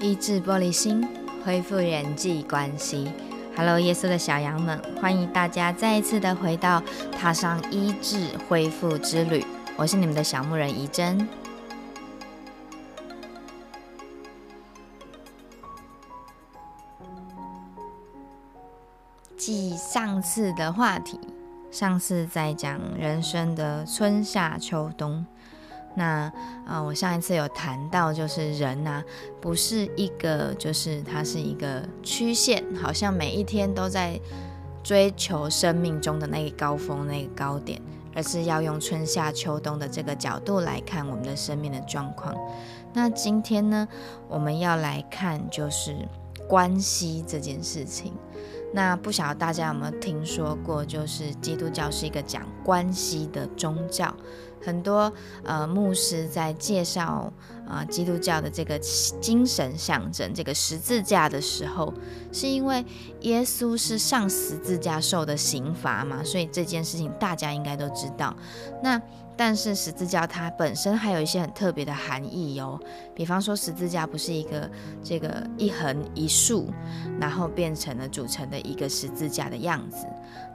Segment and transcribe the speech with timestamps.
[0.00, 1.06] 医治玻璃心，
[1.44, 3.10] 恢复人际关系。
[3.56, 9.44] Hello，耶稣的小羊们，欢迎大家再一次的回到踏上医治恢复之旅。
[9.76, 11.28] 我是你们的小牧人怡珍。
[19.36, 21.18] 继上次的话题，
[21.70, 25.26] 上次在讲人生的春夏秋冬。
[25.94, 26.32] 那
[26.66, 29.02] 啊，我上一次有谈到，就是人呐，
[29.40, 34.18] 不是一个，就是它是一个曲线，好像每一天都在
[34.82, 37.80] 追求生命中的那个高峰、那个高点，
[38.14, 42.34] 而是要用春夏秋冬的这个角度来看我们的生命的状况。
[42.92, 43.86] 那今天呢，
[44.28, 45.94] 我们要来看就是
[46.48, 48.12] 关系这件事情。
[48.72, 54.14] 那不晓得大家有没有听说过，就是基督教是一个讲关系的宗教。
[54.62, 55.12] 很多
[55.44, 57.32] 呃牧师在介绍
[57.68, 61.92] 啊基督教的这个精神象征这个十字架的时候，
[62.32, 62.84] 是因为
[63.20, 68.34] 耶稣是上十字架受的刑罚嘛，所以这件事情大家应该都知道。
[68.82, 69.00] 那
[69.36, 72.78] 但是十字架它本身还有一些很特别的含义哦，
[73.14, 74.70] 比方说十字架不是一个
[75.02, 76.68] 这个一横一竖，
[77.18, 80.06] 然后变成了组成的一个十字架的样子。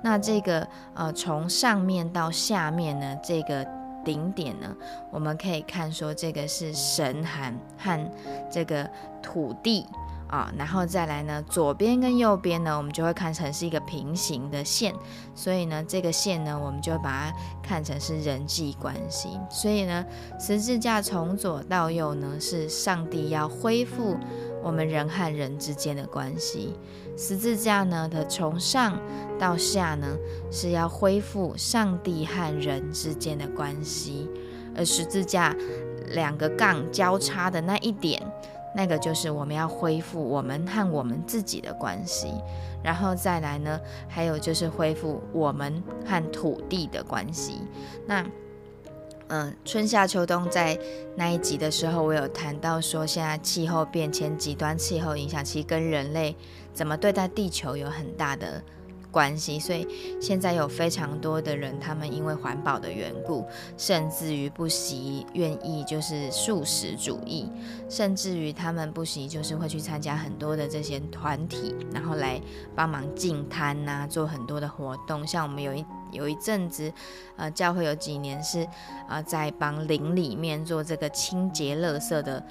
[0.03, 3.65] 那这个呃从上面到下面呢，这个。
[4.06, 4.73] 顶点呢，
[5.11, 8.11] 我们可以看说这个是神寒和
[8.50, 8.89] 这个
[9.22, 9.86] 土地
[10.28, 14.94] 啊，然后再来呢，左边跟右边呢，我们就会看成是一个平行的线，
[15.36, 19.39] 所以呢，这个线呢，我们就把它看成是人际关系。
[19.50, 20.06] 所以呢，
[20.39, 24.17] 十字架从左到右呢，是上帝要恢复
[24.66, 26.73] 我们人和人之间的关系。
[27.16, 28.99] 十字架呢的从上
[29.38, 30.17] 到下呢
[30.52, 34.27] 是要恢复上帝和人之间的关系，
[34.75, 35.55] 而十字架
[36.08, 38.19] 两个杠交叉的那一点，
[38.75, 42.33] 那个就是我们要恢复我们和我们自己的关系，
[42.83, 47.61] 然后再来呢，还有就是恢复我们和土地的关系。
[48.08, 48.26] 那
[49.27, 50.77] 嗯，春夏秋冬在
[51.15, 56.36] 那一集的时候，我有谈到说，现在气候变迁、极端气候影响，其实跟人类
[56.73, 58.61] 怎么对待地球有很大的。
[59.11, 59.87] 关系，所以
[60.19, 63.45] 现在有非常多的人，他们因为环保的缘故，
[63.77, 67.49] 甚至于不惜愿意就是素食主义，
[67.87, 72.41] 甚至于他们不惜就是会去参加很多的这些团体，然后来
[72.75, 75.25] 帮忙进摊呐，做很多的活动。
[75.25, 75.85] 像我们有一
[76.15, 76.92] 有一阵子，
[77.36, 78.67] 呃，教会有几年是
[79.08, 82.43] 呃在帮林里面做这个清洁垃圾的。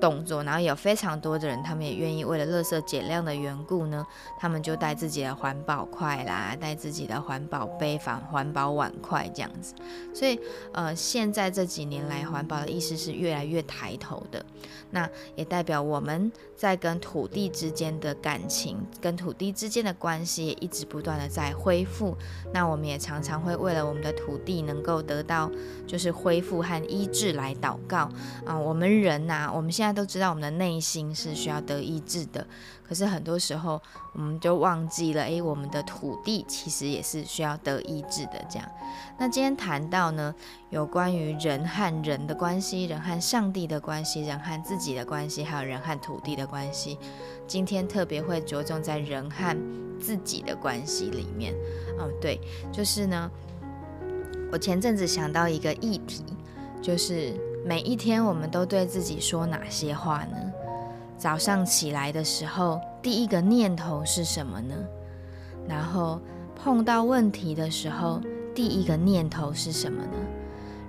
[0.00, 4.06] 动作，然后有非常多的人，他们也愿意为了垃圾减量的缘故呢，
[4.38, 9.74] 他们就带自己的环保筷啦，带自己的环保杯、反环保碗筷这样子。
[10.14, 10.38] 所以，
[10.72, 14.44] 呃，现在这几年来，环保的意识是越来越抬头的。
[14.90, 22.16] 那也代表我们在跟土地之间的感情，跟土地之间的关系也一直不断的在恢复。
[22.54, 25.50] 那我们也常常会为了我们的土地能够得到
[25.86, 28.08] 就是恢复和医治来祷告
[28.44, 28.56] 啊。
[28.56, 32.44] 我们人呐，我们现在大家都知道我们的内心是需要得医治的。
[32.82, 33.80] 可是很多时候，
[34.14, 38.44] 我们就忘记了，诶，我们的土地其实也是需要得医治的。
[38.50, 38.68] 这样，
[39.16, 40.34] 那今天谈到呢，
[40.70, 46.98] 有关于人和人的关系，人和上帝的关系，人和自己的关系，还有人和土地的关系。
[47.46, 49.56] 今天特别会着重在人和
[50.00, 51.54] 自己的关系里面。
[51.96, 52.40] 哦，对，
[52.72, 53.30] 就是呢，
[54.50, 56.24] 我前阵子想到一个议题，
[56.82, 57.32] 就是
[57.66, 60.36] 每一天我们都对自己说哪些话呢？
[61.18, 64.74] 早上起来的时候，第一个念头是什么呢？
[65.66, 66.20] 然后
[66.54, 68.20] 碰到问题的时候，
[68.54, 70.12] 第一个念头是什么呢？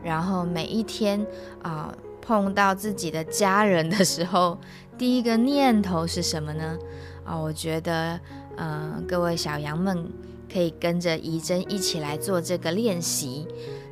[0.03, 1.25] 然后每一天
[1.63, 4.55] 啊，碰到自己的家人的时候，
[4.99, 6.77] 第一个念头是什么呢？
[7.25, 8.19] 啊，我觉得，
[8.57, 10.07] 嗯，各位小羊们
[10.53, 13.47] 可以跟着怡珍一起来做这个练习。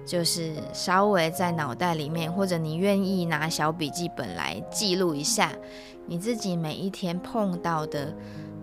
[0.06, 5.52] 就是稍微在脑袋里面，或者你愿意拿小笔记本来记录一下
[6.06, 8.14] 你自己每一天碰到的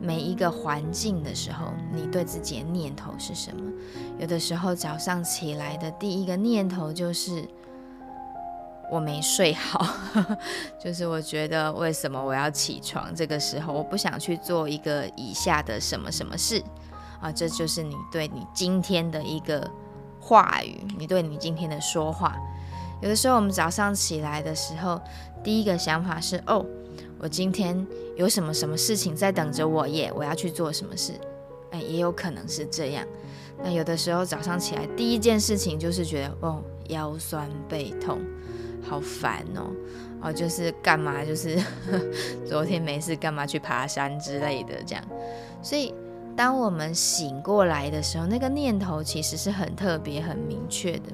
[0.01, 3.73] 每一个环境的时候，你对自己的念头是什么？
[4.21, 7.45] 有的时候早上起来的第一个念头就是
[8.91, 9.85] 我没睡好，
[10.79, 13.13] 就是我觉得为什么我要起床？
[13.15, 16.63] 这个时候我不想去做一个以下的什么什么事
[17.21, 19.69] 啊，这就是你对你今天的一个。
[20.25, 22.39] 话语，你对你今天的说话，
[23.01, 25.01] 有的时候我们早上起来的时候，
[25.43, 26.65] 第一个想法是：哦，
[27.19, 27.85] 我今天
[28.17, 31.13] 有什么什么事情在等着我耶，我要去做什么事？
[31.73, 33.05] 哎，也有可能是这样。
[33.65, 38.21] 那有的时候早上起来第一件事情就是觉得：哦，腰酸背痛，
[38.89, 39.71] 好烦哦，
[40.23, 41.59] 哦，就是干嘛，就是
[42.47, 45.05] 昨天没事干嘛去爬山之类的这样。
[45.63, 45.93] 所以，
[46.37, 51.13] 当我们醒过来的时候，那个念头其实是很特别、很明确的。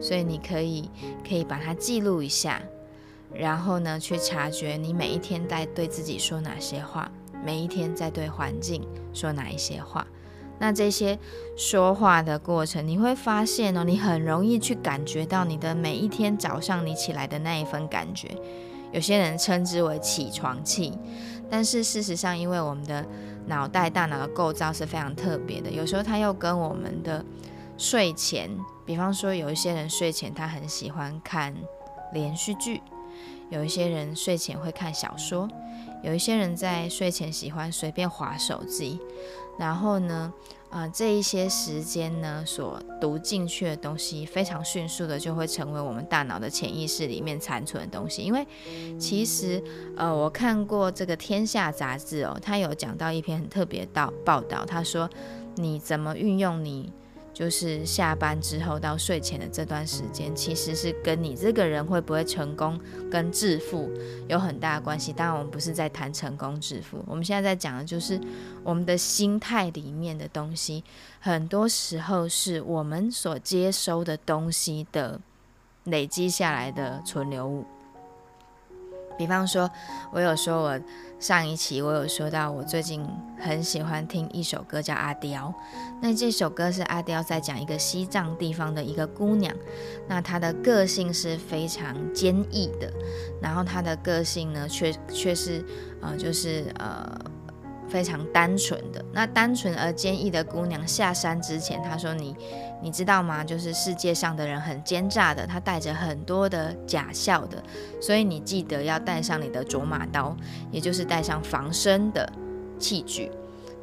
[0.00, 0.90] 所以你可以
[1.26, 2.60] 可以把它记录一下，
[3.32, 7.10] 然后呢，去察觉你每一天在对自己说哪些话，
[7.42, 10.06] 每一天在对环境说哪一些话。
[10.58, 11.18] 那这些
[11.56, 18.28] 说话的过程，你会发现哦，你很容易去感觉到你的每一天早上你起来的那一份感觉。
[18.92, 20.92] 有些人称之为起床气，
[21.50, 23.04] 但是事实上，因为我们的
[23.46, 27.24] 脑袋大脑的构造是非常特别的，有时候它又跟我们的
[27.76, 28.50] 睡前。
[28.86, 31.54] 比方说，有一些人睡前他很喜欢看
[32.12, 32.82] 连续剧，
[33.48, 35.48] 有一些人睡前会看小说，
[36.02, 39.00] 有一些人在睡前喜欢随便划手机。
[39.58, 40.32] 然后呢，
[40.74, 48.22] 呃，这一些时间呢，所读进去的东西，非常迅速的就会成为我们大脑的潜意识里面残存的东西。
[48.22, 48.44] 因为
[48.98, 49.62] 其实，
[49.96, 55.08] 呃，我看过这个《天下》杂志哦，他有讲到一篇很特别的报道，他说
[55.54, 56.92] 你怎么运用你。
[57.34, 63.90] 就是下班之后到睡前的这段时间，其实是跟你这个人会不会成功、跟致富
[64.28, 65.12] 有很大的关系。
[65.12, 68.18] 当然，我们不是在谈成功致富，我们现在在讲的就是
[68.62, 70.84] 我们的心态里面的东西，
[71.18, 75.20] 很多时候是我们所接收的东西的
[75.82, 77.66] 累积下来的存留物。
[79.16, 79.70] 比方说，
[80.12, 80.80] 我有说我。
[81.20, 83.02] 上一期我有说到，我最近
[83.38, 85.46] 很喜欢听一首歌，叫《阿刁》。
[86.02, 89.54] 那这首歌是阿刁在讲一个西藏地方的一个姑娘，
[90.06, 92.92] 那她的个性是非常坚毅的，
[93.40, 95.64] 然后她的个性呢，却却是
[96.02, 97.18] 呃，就是呃。
[97.94, 102.34] 非常单纯的那单纯而坚毅的姑娘下山之前，她说：“你
[102.82, 103.44] 你知道吗？
[103.44, 107.62] 就是世界上的人很奸诈的，他带着很多的假笑的，
[108.00, 110.36] 所以你记得要带上你的卓玛刀，
[110.72, 112.28] 也就是带上防身的
[112.80, 113.30] 器具。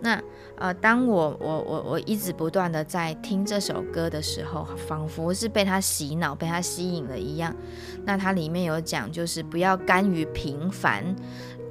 [0.01, 0.21] 那
[0.57, 7.55] 呃，当我我我我一直不断的在听这首歌的时候，仿佛是被他洗脑、被他吸引了一样。
[8.03, 11.15] 那它里面有讲，就是不要甘于平凡，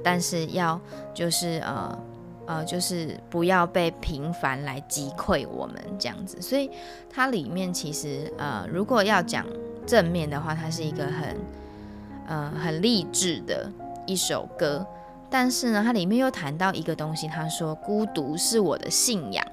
[0.03, 0.81] 但是要
[1.13, 1.95] 就是呃。”
[2.51, 6.69] 呃，就是不要被平凡来击溃我们这样子，所以
[7.09, 9.45] 它里面其实呃，如果要讲
[9.87, 11.37] 正面的话，它是一个很
[12.27, 13.71] 呃很励志的
[14.05, 14.85] 一首歌。
[15.29, 19.45] 但是呢，它里面又谈到一个东西，他说孤独是我的信仰，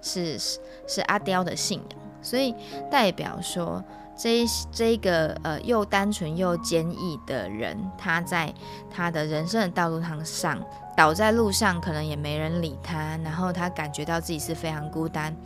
[0.00, 0.38] 是
[0.86, 2.52] 是阿刁的信仰，所以
[2.90, 3.82] 代表说
[4.16, 8.52] 这这个呃又单纯又坚毅的人，他在
[8.90, 10.58] 他的人生的道路上。
[10.96, 15.36] 倒在路上，可能也没人理他，然后他感觉到自己是非常孤单，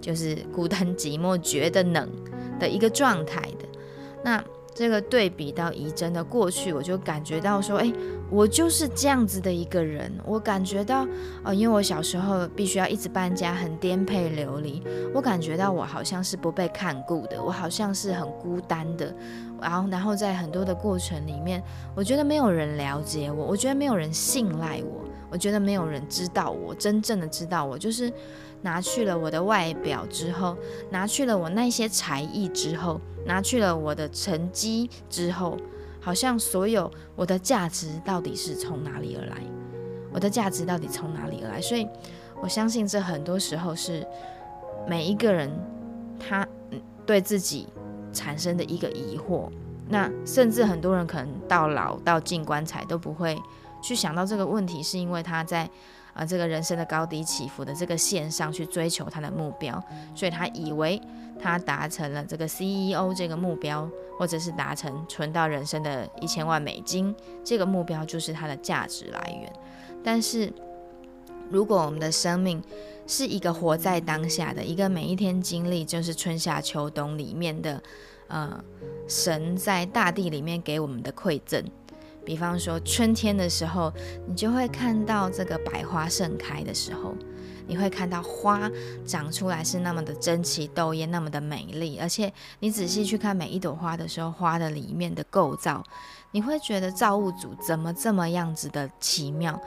[0.00, 2.10] 就是孤单寂寞、觉得冷
[2.58, 3.68] 的一个状态的。
[4.24, 4.42] 那
[4.80, 7.92] 这个对比到仪真的过去，我就感觉到说，哎，
[8.30, 10.10] 我就是这样子的一个人。
[10.24, 11.06] 我感觉到，
[11.44, 14.82] 呃，因为我小时候必须要一直搬家，很颠沛流离，
[15.12, 19.14] 我感觉到我好像是不被看顾的，我好像是很孤单的。
[19.60, 21.62] 然后，然后在很多的过程里面，
[21.94, 28.10] 我觉得没有人了解我，我觉得没有人信赖我，我觉得没有人知道我真正的知道我，就是
[28.62, 30.56] 拿去了我的外表之后，
[30.90, 35.56] 拿去了我那些才艺之后，拿去了我的成绩之后，
[36.00, 39.36] 好像所有我的价值到底是从哪里而来？
[40.12, 41.60] 我的价值到底从哪里而来？
[41.60, 41.86] 所以
[42.42, 44.06] 我相信这很多时候是
[44.86, 45.50] 每一个人
[46.18, 46.46] 他
[47.06, 47.66] 对自己。
[48.12, 49.48] 产生的一个疑惑，
[49.88, 53.40] 那甚至很多人可能到老到进棺材都不会
[53.80, 55.70] 去想到这个问题，是因为他在
[56.20, 59.82] 啊这个人生的高低起伏的这个线上去追求他的目标，
[60.14, 61.00] 所以他以为
[61.40, 69.50] 他达成了这个 CEO 这个目标，或者是达成存到人生的一千万美金这个目标就是他的价值来源。
[70.04, 70.52] 但是
[71.48, 72.62] 如果我们的生命，
[73.06, 77.82] 是一个活在当下的一个每一天经历，就是春夏秋冬里面的，
[78.28, 78.62] 呃，
[79.08, 81.64] 神在大地里面给我们的馈赠。
[82.24, 83.92] 比方说春天的时候，
[84.26, 87.14] 你就会看到这个百花盛开的时候，
[87.66, 88.70] 你会看到花
[89.04, 95.84] 长出来是那么的争奇斗艳，那么的美丽，而且你仔细去看每一朵花的时候，花的里面的构造。
[96.32, 99.60] 你会觉得造物主怎么这么样子的奇妙，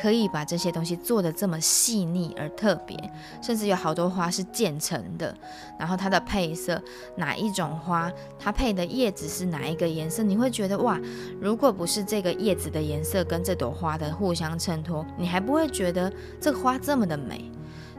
[0.00, 2.96] 可以把这些东西做的这么细腻而特别，
[3.42, 5.34] 甚至有好多花是渐层的，
[5.78, 6.80] 然后它的配色，
[7.16, 11.00] 哪一种花它配的叶子是哪一个颜色，你会觉得哇，
[11.40, 17.50] 如果不是这个叶子的颜色跟这朵花的互相衬托，你还不会觉得这花这么的美。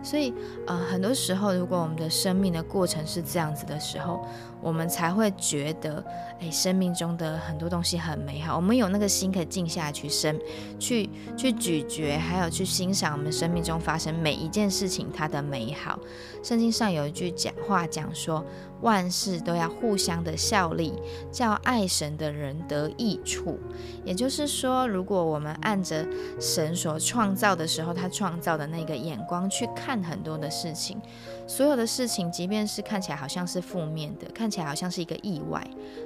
[0.03, 0.33] 所以，
[0.67, 4.25] 呃，很多时候，如果我们的生命的过程是这样子的时候，
[4.61, 6.03] 我们才会觉得，
[6.39, 8.55] 哎，生命中的很多东西很美好。
[8.55, 10.39] 我们有那个心可以静下来去生，
[10.79, 15.99] 去去咀嚼，还有去欣赏我们生命中发生每一件事情它的美好。
[16.43, 18.43] 圣经上有一句讲话讲说。
[18.81, 20.93] 万事都要互相的效力，
[21.31, 23.59] 叫爱神的人得益处。
[24.03, 26.05] 也就是说，如果我们按着
[26.39, 30.99] 神所创造的时候，他创造的那个眼光去看很多的事情，
[31.47, 35.65] 所有的事情，即便是看起来好像是负面的，看起来好像是一个意外，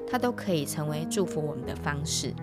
[0.10, 2.34] 它都可以成为祝福我们的方式。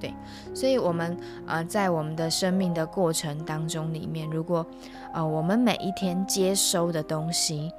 [0.00, 0.14] 对，
[0.54, 1.14] 所以，我们
[1.46, 4.64] 呃，在我们的生命的过程当中里面，如果
[5.12, 7.70] 呃，我们每一天接收的东西，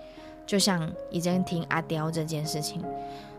[0.51, 2.83] 就像已经听阿刁这件事情，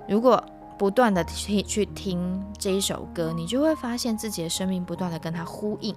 [0.09, 0.43] 如果
[0.79, 5.95] 不断的去去听这一首歌，你就会发现自己的生命不断的跟它呼应。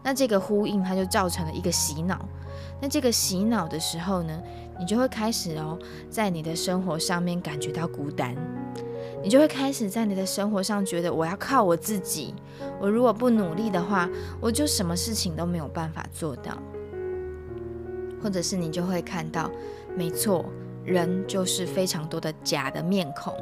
[0.00, 2.24] 那这个呼应，它就造成了一个洗脑。
[2.80, 4.40] 那这个洗脑的时候呢，
[4.78, 5.76] 你就会开始哦，
[6.08, 8.36] 在你的生活上面感觉到孤单，
[9.24, 12.32] 你就会开始在你的生活上觉得我要靠我自己，
[12.80, 14.08] 我如果不努力的话，
[14.40, 16.56] 我就什么事情都没有办法做到。
[18.22, 19.50] 或者是你就会看到。
[19.98, 20.44] 没错，
[20.84, 23.34] 人就是非常多的假的面孔，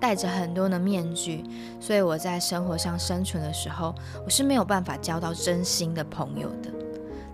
[0.00, 1.44] 戴着很多的面具，
[1.78, 3.94] 所以我在生活上生存的时候，
[4.24, 6.72] 我是没有办法交到真心的朋友的。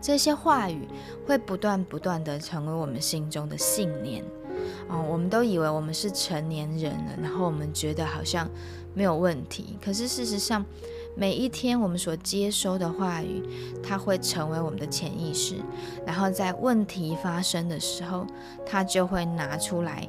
[0.02, 0.86] 这些话语
[1.26, 4.22] 会不断不断的成为我们心中的信念。
[4.86, 8.46] 哦，我们都以为我们是成年人了，然后我们觉得好像
[8.92, 10.62] 没有问题，可是事实上。
[11.18, 13.42] 每一天我们所接收的话语，
[13.82, 15.56] 它会成为我们的潜意识，
[16.06, 18.24] 然后在问题发生的时候，
[18.64, 20.08] 它就会拿出来，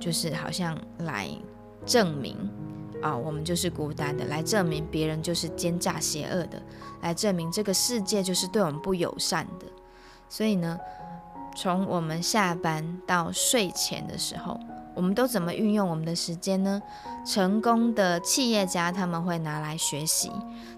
[0.00, 1.28] 就是好像来
[1.86, 2.36] 证明
[3.00, 6.60] 啊，我们就是孤单的，来证明别人就是奸诈邪恶的，
[7.00, 9.66] 来证明这个世界就是对我们不友善的。
[10.28, 10.76] 所以呢，
[11.56, 14.58] 从我们下班到睡前的时候。
[14.94, 16.80] 我们都怎么运用我们的时间呢？
[17.26, 20.30] 成功的企业家他们会拿来学习，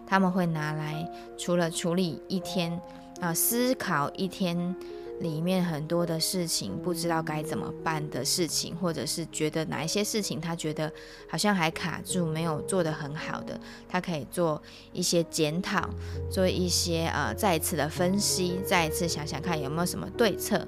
[0.07, 2.81] 他们会拿来除了处理一天
[3.21, 4.75] 啊，思考一天
[5.21, 10.91] 里面很多的事情，不知道该怎么办的事情，或者是觉得哪一些事情他觉得
[11.29, 14.61] 好像还卡住，没有做得很好的，他可以做
[14.93, 15.89] 一些检讨，
[16.31, 20.67] 做一些呃再一次的分析，再一次想想看有没有什么对策。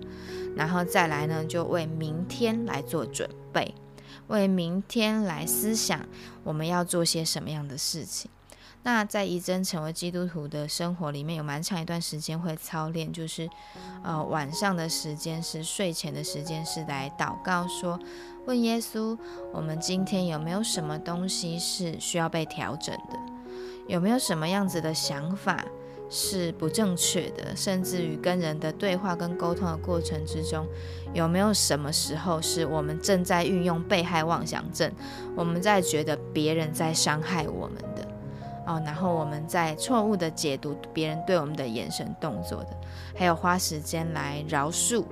[0.56, 3.74] 然后再来呢，就为明天来做准备，
[4.28, 6.00] 为明天来思想
[6.42, 8.30] 我们要做些什么样的事情。
[8.82, 13.48] 那在仪真成为基督徒的生活里面，有蛮长一段时间会操练，就是
[14.02, 17.98] 呃晚上的时间是睡前的时间，是来祷告，说
[18.44, 19.18] 问耶稣，
[19.54, 23.18] 我们今天有没有什么东西是需要被调整的？
[23.88, 25.64] 有没有什么样子的想法？
[26.10, 30.66] 是不正确的，甚至于跟人的对话跟沟通的过程之中，
[31.12, 34.90] 有没有什么时候是我们正在运用被害妄想症？
[35.34, 38.06] 我们在觉得别人在伤害我们的
[38.66, 42.76] 哦，然后我们在错误的解读别人对我们的眼神动作的，
[43.16, 45.04] 还有花时间来饶恕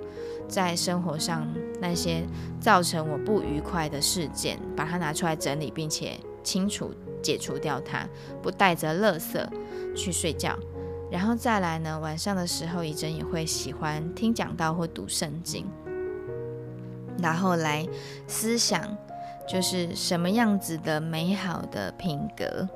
[0.49, 1.47] 在生活上
[1.81, 2.23] 那些
[2.61, 8.07] 造成我不愉快的事件，把它拿出来整理，并且清除解除掉它，
[8.41, 9.47] 不带着垃圾
[9.97, 10.57] 去睡觉。
[11.13, 15.67] 然后再来呢，晚上的时候，怡珍也会喜欢听讲道或读圣经，
[17.19, 17.87] 然后来
[18.27, 18.83] 思想，
[19.47, 22.67] 就是什么样子的美好的品格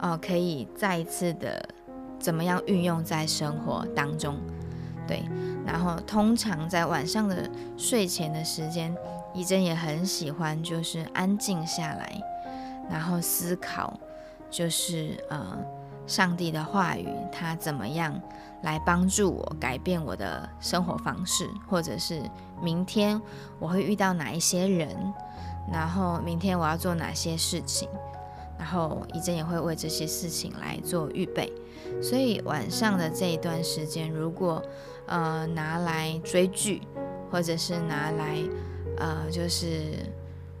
[0.00, 1.68] 哦，可以再一次的
[2.20, 4.36] 怎么样运用在生活当中。
[5.08, 5.24] 对，
[5.66, 8.96] 然后通常在晚上的睡前的时间，
[9.34, 12.22] 怡珍也很喜欢，就是安静下来，
[12.88, 13.98] 然后思考，
[14.48, 15.58] 就是呃。
[16.06, 18.20] 上帝的话语，他怎么样
[18.62, 22.22] 来帮助我改变我的生活方式，或者是
[22.62, 23.20] 明天
[23.58, 24.94] 我会遇到哪一些人，
[25.72, 27.88] 然后明天我要做哪些事情，
[28.58, 31.52] 然后一阵也会为这些事情来做预备。
[32.02, 34.62] 所以晚上的这一段时间，如果
[35.06, 36.82] 呃拿来追剧，
[37.30, 38.38] 或者是拿来
[38.98, 39.94] 呃就是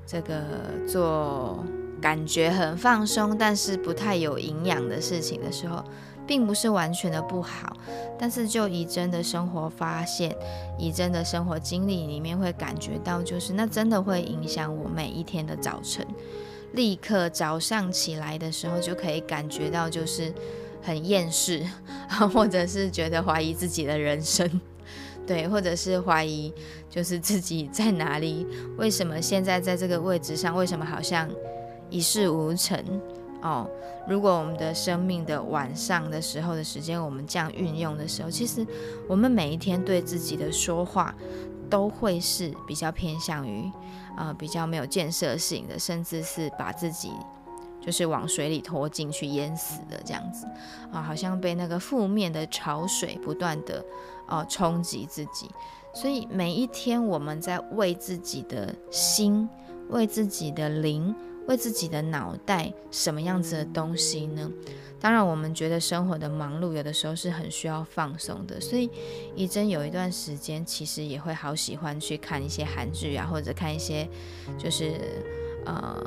[0.06, 0.42] 这个
[0.88, 1.62] 做。
[2.04, 5.82] 感觉很放松，但是不太有营养的事情的时候，
[6.26, 7.74] 并不是完全的不好。
[8.18, 10.36] 但是就以真的生活发现，
[10.78, 16.06] 以真的生活经历里面会感觉到，就是那真的会影响我每一天的早晨。
[16.72, 20.30] 立刻早上起来的时候，就可以感觉到就是
[20.82, 21.64] 很厌世，
[22.34, 24.60] 或者是觉得怀疑自己的人生，
[25.26, 26.52] 对，或者是怀疑
[26.90, 28.46] 就是自己在哪里，
[28.76, 31.26] 为什么现在在这个位置上，为什么好像。
[31.94, 32.76] 一事无成
[33.40, 33.70] 哦，
[34.08, 38.66] 如果我们的生命的晚上的时候的时间，我们这样运用的时候，其实
[39.08, 41.14] 我们每一天对自己的说话，
[41.70, 43.70] 都会是比较偏向于，
[44.16, 47.12] 呃，比较没有建设性的，甚至是把自己
[47.80, 50.48] 就是往水里拖进去淹死的这样子，
[50.90, 53.84] 啊，好像被那个负面的潮水不断的，
[54.26, 55.48] 呃，冲击自己。
[55.92, 59.48] 所以每一天我们在为自己的心，
[59.90, 61.14] 为自己的灵。
[61.46, 64.50] 为自己的脑袋什么样子的东西呢？
[65.00, 68.58] 当然，我们觉得生活的忙碌有的时候是很需要放松的。
[68.58, 68.90] 所以，
[69.34, 74.08] 怡珍有一段时间其实也会好喜欢去看一些韩剧啊，或者看一些
[74.56, 74.98] 就是
[75.66, 76.02] 呃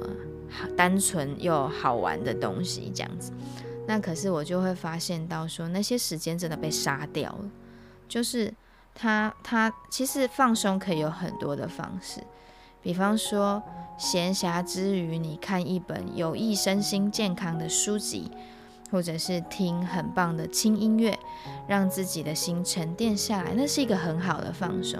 [0.75, 3.31] 单纯又好玩的东西这样子。
[3.85, 7.49] 那可是我就会发现到说，那些时间真的被杀掉了。
[8.07, 8.51] 就是
[8.95, 12.19] 他他其实放松可以有很多的方式。
[12.81, 13.61] 比方说，
[13.97, 18.29] 闲暇之余，你看一本有益身心健康的书籍，
[18.91, 21.17] 或者是听很棒的轻音乐，
[21.67, 24.99] 让自己的心沉淀下来，那是一个很好的放松。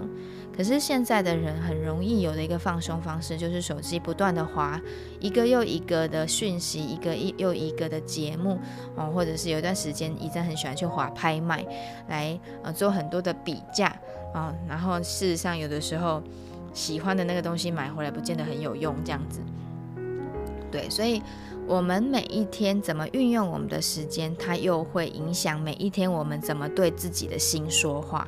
[0.55, 4.81] 可是现在的人很容易有的一个放松方式，就是手机不断的滑
[5.19, 8.57] 一个又一个的讯息，一个一又一个的节目
[8.95, 11.63] 哦，或者是有一段时间，一直很喜欢去滑拍卖，
[12.09, 13.95] 来呃做很多的比价
[14.33, 16.23] 啊，然后事实上有的时候。
[16.77, 19.39] 喜欢的那个东西买回来不见得很有用，这样子。
[20.69, 21.23] 对，所以
[21.65, 28.27] 我们每一天怎么运用我们的时间，它又会影响每一天我们怎么对自己的心说话。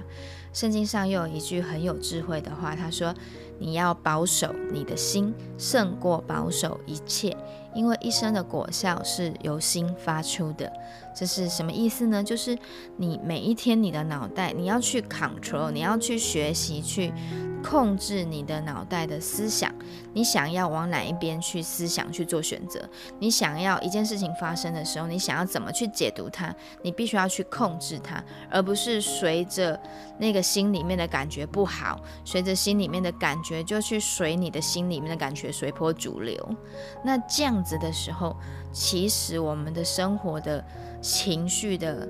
[0.52, 3.14] 圣经上又有一句很有智慧的话，他说
[3.60, 7.38] ：“你要保守你的心，胜过保守一切。”
[7.76, 10.74] 因为一生的果效是由心发出的，
[11.20, 12.24] 这是什么意思呢？
[12.24, 12.58] 就是
[12.96, 17.14] 你每一天你的脑袋，你要去 control，你要去学习去
[17.62, 19.74] 控制你的脑袋的思想。
[20.14, 22.90] 你想要往哪一边去思想去做选择？
[23.20, 26.54] 你想要一件事情发生的时候，你想要怎么去解读它？
[26.82, 29.80] 你必须要去控制它，而不是随着
[30.18, 36.56] 那个心里面的感觉不好，随着心里面的感觉就去随你的心里面的感觉随波逐流。
[37.04, 37.60] 那这样。
[37.62, 38.36] 子的时候，
[38.72, 40.64] 其实我们的生活的
[41.02, 42.08] 情绪的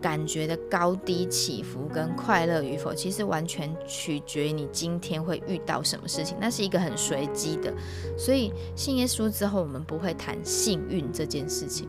[0.00, 7.72] 感觉的高低起伏跟快乐与否，其实完全取决于你今天会遇到什么事情，那是一个很随机的。
[8.16, 11.88] 所以信耶稣之后，我们不会谈幸运这件事情，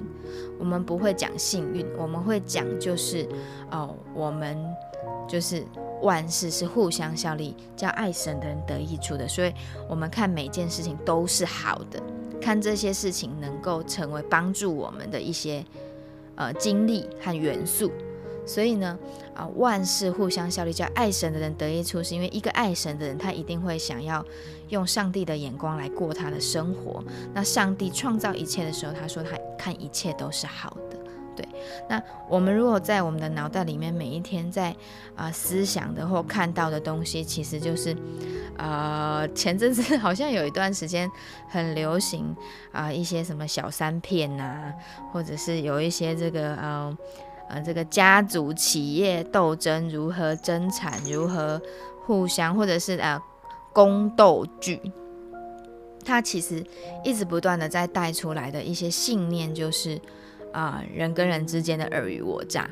[0.58, 3.28] 我们不会讲幸运，我们会讲就是
[3.72, 4.58] 哦，我们
[5.28, 5.64] 就是
[6.02, 9.28] 万事是互相效力，叫爱神的人得益处的。
[9.28, 9.54] 所以
[9.88, 12.02] 我们看每件事情都是好的。
[12.40, 15.66] 看这些事情能够成为帮助我们的一些
[16.38, 17.92] 呃经历和元素，
[18.46, 18.98] 所以呢
[19.36, 24.26] 啊万事互相效力，叫爱神的人得益处，是因为一个爱神的人，他一定会想要
[24.70, 27.04] 用上帝的眼光来过他的生活。
[27.34, 30.97] 那上帝创造一切的时候，他说他看一切都是好的。
[31.38, 31.48] 对，
[31.88, 34.76] 那我们如果在我们的脑袋里面每一天在
[35.16, 37.96] 啊思想的或看到的东西，其实就是。
[38.60, 41.08] 呃，前阵子 好像有一段时间
[41.48, 42.36] 很流行
[42.72, 44.74] 啊，一些什么小三片呐，
[45.14, 46.98] 或者是有一些这个呃
[47.50, 51.62] 呃这个家族企业斗争如何争产，如何
[52.04, 53.22] 互相，或者是呃
[53.72, 54.82] 宫斗剧，
[56.04, 56.66] 它其实
[57.04, 60.02] 一直不断的在带出来的一些信念，就是
[60.58, 62.68] 啊人跟人之间的尔虞我诈。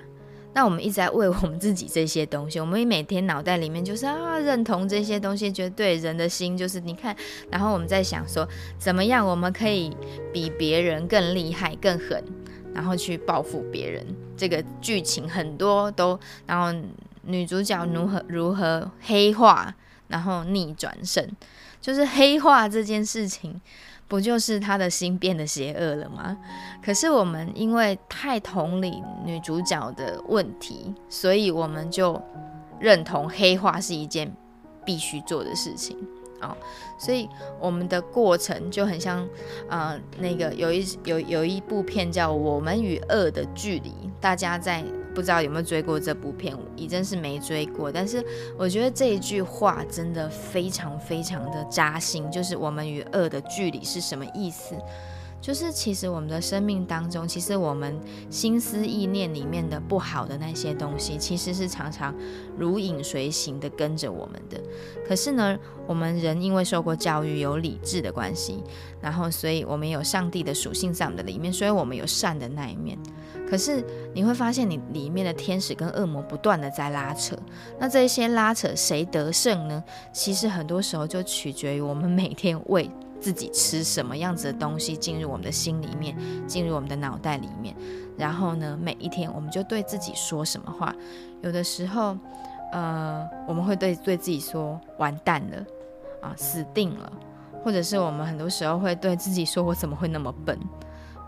[0.54, 7.13] 那我们一直在为我们自己这些东西，我们每天脑袋里面就是啊认同这些东西，觉得对人的心就是你看，
[7.52, 8.48] 然后我们在想说
[8.80, 9.95] 怎么样我们可以
[10.32, 12.24] 比别人更厉害、更狠，
[12.74, 14.06] 然后去报复别人。
[14.38, 16.74] 这个剧情很多都，然后
[17.24, 19.76] 女主角如何如何黑化，
[20.08, 21.28] 然后逆转胜，
[21.82, 23.60] 就是黑化这件事情。
[24.08, 26.38] 不就是他的心变得邪恶了吗？
[26.84, 32.22] 可是我们因为太同理女主角的问题，所以我们就
[32.80, 34.32] 认同黑化是一件
[34.86, 35.98] 必须做的事情
[36.98, 37.30] 所以
[37.60, 39.26] 我们的过程就很像，
[39.70, 44.84] 呃，那个有一有有一部片叫《我们与恶的距离》，大家在。
[45.16, 47.90] 不知道有没有追过这部片，已真是没追过。
[47.90, 48.22] 但是
[48.58, 54.76] 我觉得这一句话真的非常非常的扎心，就是我们与恶的距离是什么意思？
[55.46, 57.96] 就是其实我们的生命当中，其实我们
[58.32, 62.12] 心思意念里面的不好的那些东西，其实是常常
[62.58, 64.60] 如影随形的跟着我们的。
[65.08, 65.56] 可是呢，
[65.86, 68.64] 我们人因为受过教育，有理智的关系，
[69.00, 72.98] 然后所以我们有上帝的属性在我们的里面，所以我们有善的那一面。
[73.48, 77.38] 可是你会发现，你里面的天使跟恶魔不断的在拉扯。
[77.78, 79.84] 那这些拉扯谁得胜呢？
[80.12, 86.15] 其实很多时候就取决于我们每天为自己吃什么样子的东西进入我们的心里面，
[86.47, 87.75] 进入我们的脑袋里面。
[88.17, 90.93] 然后呢，每一天我们就对自己说什么话？
[91.41, 92.17] 有的时候，
[92.71, 95.65] 呃，我们会对对自己说“完蛋了”
[96.21, 97.12] 啊，“死定了”，
[97.63, 100.58] 或者是我们很多时候会对自己说“我怎么会那么笨”，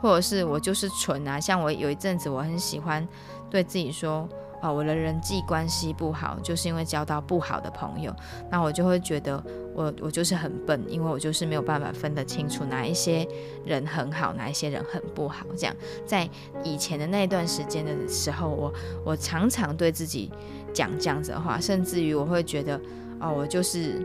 [0.01, 1.39] 或者是我就是蠢啊。
[1.39, 3.05] 像我有一阵子，我很喜欢
[3.49, 4.27] 对自己说。
[4.61, 8.13] 哦，我的人际关系不好，就是因为交到不好的朋友，
[8.49, 9.41] 那我就会觉得
[9.75, 13.27] 我我就是很笨，因为我就是没有办法分得清楚哪一些
[13.65, 15.45] 人很好，哪一些人很不好。
[15.55, 16.27] 这样，在
[16.63, 18.73] 以前的那段时间的时候，我
[19.05, 20.31] 我常常对自己
[20.73, 22.79] 讲这样子的话，甚至于我会觉得，
[23.19, 24.03] 哦，我就是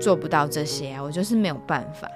[0.00, 2.08] 做不到这些啊，我就是没有办法。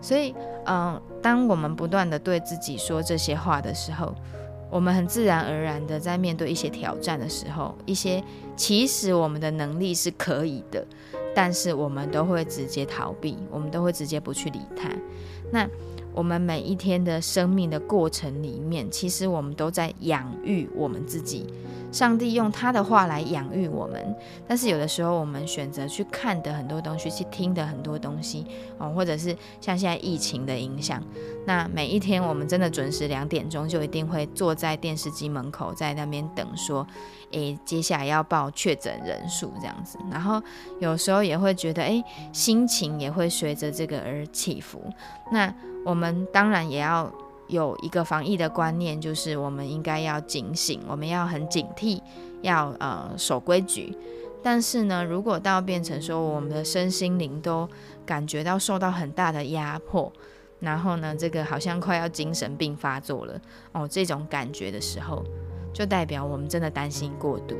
[0.00, 0.32] 所以，
[0.66, 4.14] 嗯，当我们不断的对自己说这些话的时候，
[4.70, 8.22] 我们很自然而然的在面对一些挑战的时候，一些
[8.56, 10.84] 其实我们的能力是可以的，
[11.34, 14.90] 但是我们都会直接逃避，我们都会直接不去理它。
[15.52, 15.68] 那
[16.12, 21.46] 我们每一天的生命的过程里面，其实我们都在养育我们自己。
[21.96, 24.14] 上帝用他的话来养育我们，
[24.46, 28.44] 但是有的时候我们选择去看的很多东西，去听的很多东西
[28.76, 31.02] 哦，或者是像现在疫情的影响，
[31.46, 36.86] 那每一天我们真的准时两点钟就一定会坐在电视机门口，在那边等，说，
[37.30, 40.42] 诶，接下来要报确诊人数这样子，然后
[40.80, 44.82] 有时候也会觉得，诶，心情也会随着这个而起伏。
[45.32, 45.50] 那
[45.82, 47.10] 我们当然也要。
[47.48, 52.00] 有一个防疫的观念，就是我们应该要警醒，我们要很警惕，
[52.42, 53.96] 要呃守规矩。
[54.42, 57.68] 但是呢，如果到变成说我们的身心灵都
[58.04, 60.12] 感觉到受到很大的压迫，
[60.60, 63.40] 然后呢，这个好像快要精神病发作了
[63.72, 65.24] 哦，这种感觉的时候，
[65.72, 67.56] 就代表我们真的担心过度。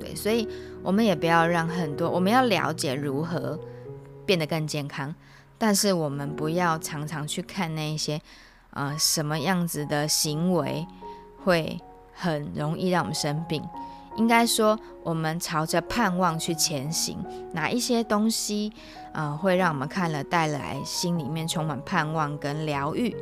[0.00, 0.48] 对，所以
[0.82, 3.58] 我们也不要让很多，我们要了解如何
[4.26, 5.14] 变得更健康，
[5.58, 8.20] 但是我们不要常常去看那一些。
[8.72, 10.86] 呃，什么样子的行为
[11.44, 11.80] 会
[12.12, 13.62] 很容易让我们生病？
[14.16, 17.16] 应该说，我们朝着盼望去前行，
[17.52, 18.70] 哪一些东西
[19.12, 23.16] 呃会让我们看了带来心里面充满盼望跟疗愈？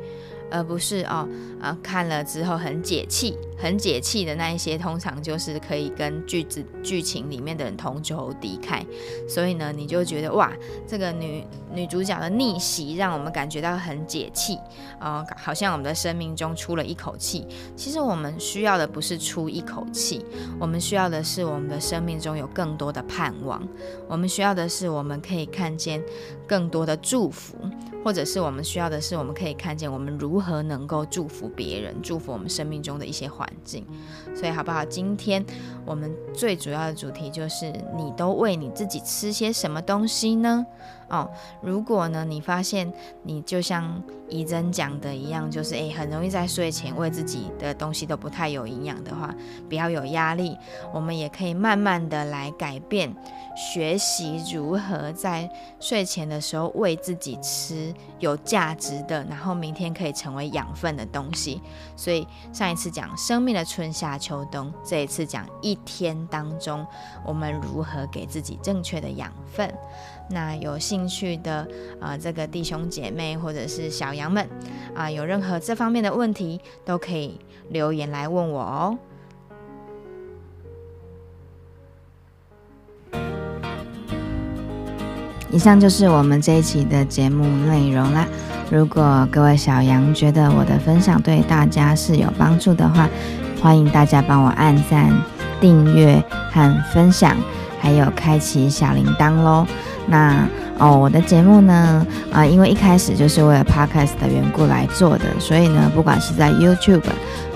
[0.49, 1.25] 而不是哦，
[1.61, 8.83] 啊，看了之后很解气，很解气的那一些，通常就是可以跟剧子剧情里面的人同仇敌忾，
[9.29, 10.51] 所以呢，你就觉得哇，
[10.87, 14.57] 这个女女主角的逆袭让我们感觉到很解气
[14.99, 17.45] 啊，好像我们的生命中出了一口气。
[17.75, 20.25] 其实我们需要的不是出一口气，
[20.59, 23.61] 我们需要的是我们的生命中有更多的盼望，
[24.07, 26.03] 我们需要的是我们可以看见
[26.47, 27.55] 更多的祝福。
[28.03, 33.85] 或者是我们需要的是，我们可以看见我们如何能够祝福别人，祝福我们生命中的一些环境。
[34.35, 34.85] 所以好不好？
[34.85, 35.43] 今天
[35.85, 40.65] 我们最主要的主题就是：你都为你自己吃些什么东西呢？
[41.11, 41.29] 哦，
[41.61, 42.91] 如果呢，你发现
[43.23, 49.35] 你就像怡珍讲的一样，就是诶，很容易在睡前为自己的东西都不太有营养的话，
[49.67, 50.57] 不要有压力，
[50.93, 53.13] 我们也可以慢慢的来改变，
[53.57, 61.61] 学习如何在睡前的时候为自己吃有价值的，然后明天可以成为养分的东西。
[61.97, 66.87] 所以上一次讲生命的春夏秋冬，这一次讲一天当中
[67.25, 69.69] 我们如何给自己正确的养分。
[70.31, 71.67] 那有兴趣的
[71.99, 74.47] 啊，这个弟兄姐妹或者是小羊们
[74.95, 77.39] 啊，有任何这方面的问题，都可以
[77.69, 78.97] 留言来问我哦。
[85.51, 88.25] 以上就是我们这一期的节目内容啦。
[88.71, 93.09] 如果各位小羊觉得我的分享对大家是有帮助的话，
[93.61, 95.11] 欢迎大家帮我按赞、
[95.59, 97.35] 订阅和分享，
[97.81, 99.65] 还有开启小铃铛喽。
[100.07, 107.03] 那哦，我的节目呢，啊，因为一开始就是为了 podcast 的缘故来做的，所以呢，不管是在 YouTube，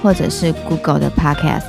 [0.01, 1.63] 或者是 Google 的 podcast，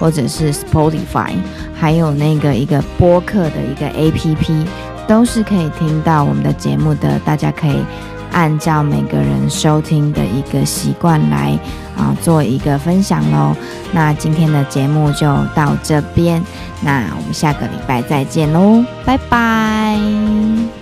[0.00, 1.34] 或者是 Spotify，
[1.74, 4.66] 还有那个一个播客的一个 APP，
[5.06, 7.18] 都是可以听到我们的节目的。
[7.20, 7.84] 大家可以
[8.32, 11.58] 按照每个人收听的一个习惯来
[11.96, 13.56] 啊，做一个分享喽。
[13.92, 16.42] 那今天的节目就到这边。
[16.82, 20.75] 那我们下个礼拜再见喽，拜拜。